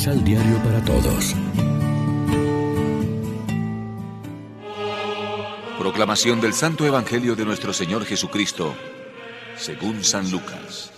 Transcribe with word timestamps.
Misal 0.00 0.24
Diario 0.24 0.56
para 0.64 0.82
Todos. 0.82 1.36
Proclamación 5.78 6.40
del 6.40 6.54
Santo 6.54 6.86
Evangelio 6.86 7.36
de 7.36 7.44
nuestro 7.44 7.74
Señor 7.74 8.06
Jesucristo, 8.06 8.74
según 9.58 10.02
San 10.02 10.30
Lucas. 10.30 10.90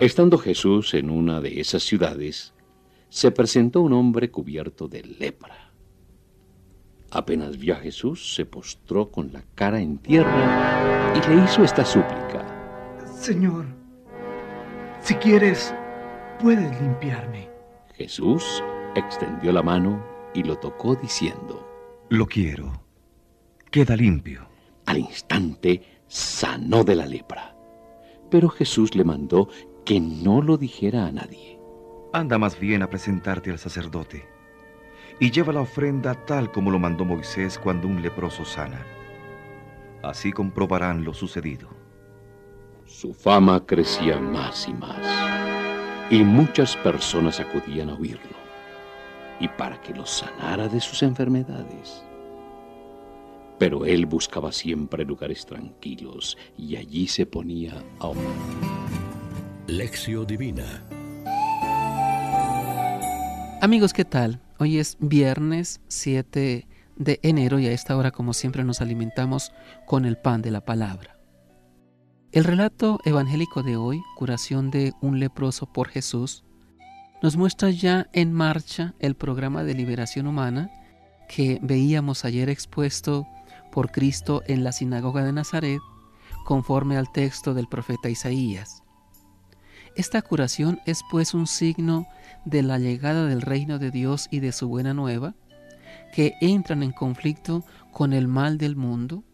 Estando 0.00 0.38
Jesús 0.38 0.94
en 0.94 1.10
una 1.10 1.42
de 1.42 1.60
esas 1.60 1.82
ciudades, 1.82 2.54
se 3.10 3.30
presentó 3.32 3.82
un 3.82 3.92
hombre 3.92 4.30
cubierto 4.30 4.88
de 4.88 5.02
lepra. 5.02 5.70
Apenas 7.10 7.58
vio 7.58 7.74
a 7.74 7.80
Jesús, 7.80 8.34
se 8.34 8.46
postró 8.46 9.10
con 9.10 9.34
la 9.34 9.42
cara 9.54 9.82
en 9.82 9.98
tierra 9.98 11.12
y 11.14 11.28
le 11.28 11.44
hizo 11.44 11.62
esta 11.62 11.84
súplica. 11.84 12.96
Señor, 13.20 13.79
si 15.00 15.14
quieres, 15.14 15.74
puedes 16.40 16.80
limpiarme. 16.80 17.50
Jesús 17.94 18.62
extendió 18.94 19.52
la 19.52 19.62
mano 19.62 20.04
y 20.34 20.42
lo 20.42 20.56
tocó 20.56 20.94
diciendo, 20.94 21.66
Lo 22.08 22.26
quiero. 22.26 22.82
Queda 23.70 23.96
limpio. 23.96 24.48
Al 24.86 24.98
instante 24.98 26.02
sanó 26.08 26.82
de 26.84 26.96
la 26.96 27.06
lepra. 27.06 27.54
Pero 28.30 28.48
Jesús 28.48 28.94
le 28.94 29.04
mandó 29.04 29.48
que 29.84 30.00
no 30.00 30.42
lo 30.42 30.56
dijera 30.56 31.06
a 31.06 31.12
nadie. 31.12 31.58
Anda 32.12 32.38
más 32.38 32.58
bien 32.58 32.82
a 32.82 32.90
presentarte 32.90 33.50
al 33.50 33.58
sacerdote 33.58 34.28
y 35.20 35.30
lleva 35.30 35.52
la 35.52 35.60
ofrenda 35.60 36.14
tal 36.14 36.50
como 36.50 36.70
lo 36.70 36.78
mandó 36.78 37.04
Moisés 37.04 37.58
cuando 37.58 37.86
un 37.86 38.02
leproso 38.02 38.44
sana. 38.44 38.84
Así 40.02 40.32
comprobarán 40.32 41.04
lo 41.04 41.12
sucedido. 41.12 41.68
Su 42.90 43.14
fama 43.14 43.64
crecía 43.64 44.18
más 44.18 44.66
y 44.68 44.74
más, 44.74 44.98
y 46.10 46.24
muchas 46.24 46.76
personas 46.76 47.38
acudían 47.38 47.88
a 47.88 47.94
oírlo, 47.94 48.36
y 49.38 49.46
para 49.46 49.80
que 49.80 49.94
lo 49.94 50.04
sanara 50.04 50.66
de 50.66 50.80
sus 50.80 51.04
enfermedades. 51.04 52.02
Pero 53.58 53.86
él 53.86 54.06
buscaba 54.06 54.50
siempre 54.50 55.04
lugares 55.04 55.46
tranquilos, 55.46 56.36
y 56.58 56.76
allí 56.76 57.06
se 57.06 57.26
ponía 57.26 57.80
a 58.00 58.08
orar. 58.08 58.24
Lección 59.68 60.26
Divina 60.26 60.82
Amigos, 63.62 63.92
¿qué 63.92 64.04
tal? 64.04 64.40
Hoy 64.58 64.78
es 64.78 64.96
viernes 64.98 65.80
7 65.86 66.66
de 66.96 67.20
enero 67.22 67.60
y 67.60 67.68
a 67.68 67.72
esta 67.72 67.96
hora, 67.96 68.10
como 68.10 68.34
siempre, 68.34 68.64
nos 68.64 68.80
alimentamos 68.80 69.52
con 69.86 70.04
el 70.04 70.18
pan 70.18 70.42
de 70.42 70.50
la 70.50 70.64
palabra. 70.64 71.19
El 72.32 72.44
relato 72.44 73.00
evangélico 73.04 73.64
de 73.64 73.76
hoy, 73.76 74.04
curación 74.14 74.70
de 74.70 74.92
un 75.00 75.18
leproso 75.18 75.66
por 75.66 75.88
Jesús, 75.88 76.44
nos 77.24 77.36
muestra 77.36 77.70
ya 77.70 78.06
en 78.12 78.32
marcha 78.32 78.94
el 79.00 79.16
programa 79.16 79.64
de 79.64 79.74
liberación 79.74 80.28
humana 80.28 80.70
que 81.28 81.58
veíamos 81.60 82.24
ayer 82.24 82.48
expuesto 82.48 83.26
por 83.72 83.90
Cristo 83.90 84.44
en 84.46 84.62
la 84.62 84.70
sinagoga 84.70 85.24
de 85.24 85.32
Nazaret, 85.32 85.80
conforme 86.44 86.96
al 86.96 87.10
texto 87.10 87.52
del 87.52 87.66
profeta 87.66 88.08
Isaías. 88.08 88.84
Esta 89.96 90.22
curación 90.22 90.78
es 90.86 91.00
pues 91.10 91.34
un 91.34 91.48
signo 91.48 92.06
de 92.44 92.62
la 92.62 92.78
llegada 92.78 93.26
del 93.26 93.42
reino 93.42 93.80
de 93.80 93.90
Dios 93.90 94.28
y 94.30 94.38
de 94.38 94.52
su 94.52 94.68
buena 94.68 94.94
nueva, 94.94 95.34
que 96.14 96.34
entran 96.40 96.84
en 96.84 96.92
conflicto 96.92 97.64
con 97.90 98.12
el 98.12 98.28
mal 98.28 98.56
del 98.56 98.76
mundo 98.76 99.24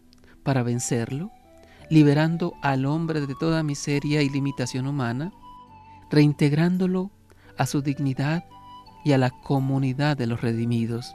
para 0.42 0.62
vencerlo, 0.62 1.31
liberando 1.91 2.55
al 2.62 2.84
hombre 2.87 3.27
de 3.27 3.34
toda 3.34 3.62
miseria 3.62 4.23
y 4.23 4.29
limitación 4.29 4.87
humana, 4.87 5.33
reintegrándolo 6.10 7.10
a 7.56 7.66
su 7.66 7.83
dignidad 7.83 8.44
y 9.05 9.12
a 9.12 9.19
la 9.19 9.31
comunidad 9.31 10.16
de 10.16 10.27
los 10.27 10.41
redimidos. 10.41 11.15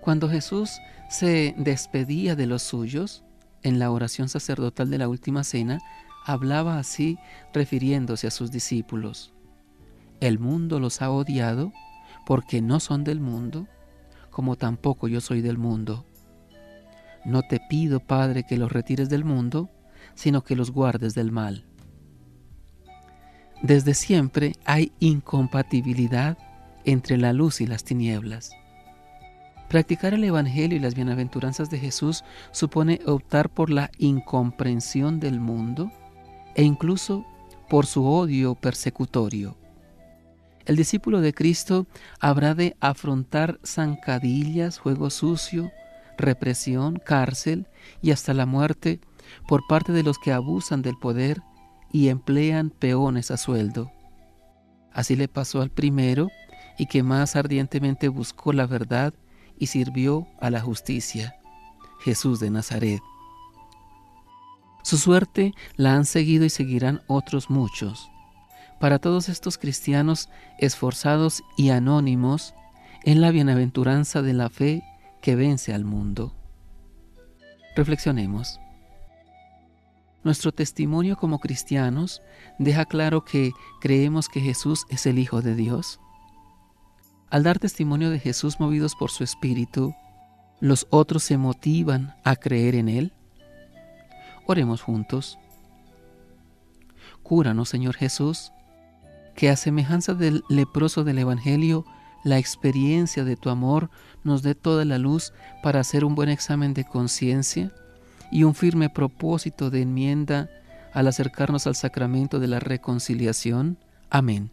Cuando 0.00 0.28
Jesús 0.28 0.78
se 1.08 1.54
despedía 1.58 2.36
de 2.36 2.46
los 2.46 2.62
suyos, 2.62 3.24
en 3.62 3.78
la 3.78 3.90
oración 3.90 4.28
sacerdotal 4.28 4.90
de 4.90 4.98
la 4.98 5.08
última 5.08 5.44
cena, 5.44 5.80
hablaba 6.24 6.78
así 6.78 7.18
refiriéndose 7.52 8.26
a 8.26 8.30
sus 8.30 8.50
discípulos. 8.50 9.32
El 10.20 10.38
mundo 10.38 10.80
los 10.80 11.02
ha 11.02 11.10
odiado 11.10 11.72
porque 12.26 12.60
no 12.60 12.80
son 12.80 13.04
del 13.04 13.20
mundo, 13.20 13.66
como 14.30 14.56
tampoco 14.56 15.08
yo 15.08 15.20
soy 15.20 15.40
del 15.40 15.58
mundo. 15.58 16.04
No 17.28 17.42
te 17.42 17.60
pido, 17.60 18.00
Padre, 18.00 18.44
que 18.44 18.56
los 18.56 18.72
retires 18.72 19.10
del 19.10 19.22
mundo, 19.22 19.68
sino 20.14 20.42
que 20.42 20.56
los 20.56 20.70
guardes 20.70 21.14
del 21.14 21.30
mal. 21.30 21.66
Desde 23.62 23.92
siempre 23.92 24.54
hay 24.64 24.92
incompatibilidad 24.98 26.38
entre 26.86 27.18
la 27.18 27.34
luz 27.34 27.60
y 27.60 27.66
las 27.66 27.84
tinieblas. 27.84 28.52
Practicar 29.68 30.14
el 30.14 30.24
Evangelio 30.24 30.78
y 30.78 30.80
las 30.80 30.94
bienaventuranzas 30.94 31.68
de 31.68 31.78
Jesús 31.78 32.24
supone 32.50 33.00
optar 33.04 33.50
por 33.50 33.68
la 33.68 33.90
incomprensión 33.98 35.20
del 35.20 35.38
mundo 35.38 35.92
e 36.54 36.62
incluso 36.62 37.26
por 37.68 37.84
su 37.84 38.06
odio 38.06 38.54
persecutorio. 38.54 39.58
El 40.64 40.76
discípulo 40.76 41.20
de 41.20 41.34
Cristo 41.34 41.86
habrá 42.20 42.54
de 42.54 42.74
afrontar 42.80 43.60
zancadillas, 43.66 44.78
juego 44.78 45.10
sucio, 45.10 45.70
represión, 46.18 47.00
cárcel 47.04 47.66
y 48.02 48.10
hasta 48.10 48.34
la 48.34 48.46
muerte 48.46 49.00
por 49.46 49.66
parte 49.66 49.92
de 49.92 50.02
los 50.02 50.18
que 50.18 50.32
abusan 50.32 50.82
del 50.82 50.96
poder 50.98 51.40
y 51.92 52.08
emplean 52.08 52.70
peones 52.70 53.30
a 53.30 53.36
sueldo. 53.36 53.90
Así 54.92 55.16
le 55.16 55.28
pasó 55.28 55.62
al 55.62 55.70
primero 55.70 56.28
y 56.76 56.86
que 56.86 57.02
más 57.02 57.36
ardientemente 57.36 58.08
buscó 58.08 58.52
la 58.52 58.66
verdad 58.66 59.14
y 59.58 59.66
sirvió 59.66 60.26
a 60.40 60.50
la 60.50 60.60
justicia, 60.60 61.36
Jesús 62.00 62.40
de 62.40 62.50
Nazaret. 62.50 63.00
Su 64.82 64.96
suerte 64.96 65.52
la 65.76 65.94
han 65.94 66.04
seguido 66.04 66.44
y 66.44 66.50
seguirán 66.50 67.02
otros 67.08 67.50
muchos. 67.50 68.10
Para 68.80 69.00
todos 69.00 69.28
estos 69.28 69.58
cristianos 69.58 70.28
esforzados 70.58 71.42
y 71.56 71.70
anónimos 71.70 72.54
en 73.04 73.20
la 73.20 73.30
bienaventuranza 73.30 74.22
de 74.22 74.32
la 74.32 74.48
fe 74.48 74.82
que 75.20 75.36
vence 75.36 75.74
al 75.74 75.84
mundo. 75.84 76.34
Reflexionemos. 77.76 78.60
Nuestro 80.24 80.52
testimonio 80.52 81.16
como 81.16 81.38
cristianos 81.38 82.22
deja 82.58 82.84
claro 82.84 83.24
que 83.24 83.52
creemos 83.80 84.28
que 84.28 84.40
Jesús 84.40 84.84
es 84.90 85.06
el 85.06 85.18
Hijo 85.18 85.42
de 85.42 85.54
Dios. 85.54 86.00
Al 87.30 87.42
dar 87.42 87.58
testimonio 87.58 88.10
de 88.10 88.18
Jesús 88.18 88.58
movidos 88.58 88.94
por 88.94 89.10
su 89.10 89.22
Espíritu, 89.22 89.94
los 90.60 90.86
otros 90.90 91.22
se 91.22 91.38
motivan 91.38 92.16
a 92.24 92.36
creer 92.36 92.74
en 92.74 92.88
Él. 92.88 93.12
Oremos 94.46 94.82
juntos. 94.82 95.38
Cúranos, 97.22 97.68
Señor 97.68 97.94
Jesús, 97.94 98.52
que 99.36 99.50
a 99.50 99.56
semejanza 99.56 100.14
del 100.14 100.42
leproso 100.48 101.04
del 101.04 101.18
Evangelio, 101.18 101.84
la 102.28 102.38
experiencia 102.38 103.24
de 103.24 103.36
tu 103.36 103.50
amor 103.50 103.90
nos 104.22 104.42
dé 104.42 104.54
toda 104.54 104.84
la 104.84 104.98
luz 104.98 105.32
para 105.62 105.80
hacer 105.80 106.04
un 106.04 106.14
buen 106.14 106.28
examen 106.28 106.74
de 106.74 106.84
conciencia 106.84 107.72
y 108.30 108.44
un 108.44 108.54
firme 108.54 108.90
propósito 108.90 109.70
de 109.70 109.82
enmienda 109.82 110.50
al 110.92 111.06
acercarnos 111.06 111.66
al 111.66 111.74
sacramento 111.74 112.38
de 112.38 112.48
la 112.48 112.60
reconciliación. 112.60 113.78
Amén. 114.10 114.50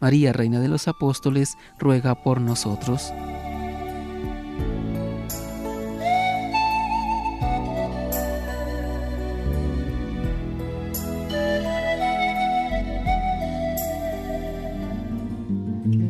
María, 0.00 0.32
Reina 0.32 0.60
de 0.60 0.68
los 0.68 0.88
Apóstoles, 0.88 1.56
ruega 1.78 2.22
por 2.22 2.40
nosotros. 2.40 3.12